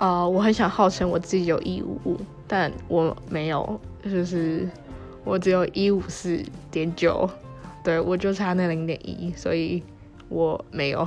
[0.00, 2.18] 啊我很想号称我自己有一五五
[2.48, 4.66] 但我没有就是
[5.24, 7.28] 我只有一五四点九
[7.84, 9.82] 对我就差那零点一所以
[10.30, 11.06] 我没有。